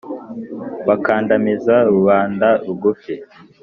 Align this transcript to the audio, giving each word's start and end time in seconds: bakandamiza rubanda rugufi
bakandamiza 0.87 1.75
rubanda 1.91 2.47
rugufi 2.65 3.13